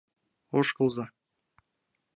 [0.57, 1.05] —Ошкылза.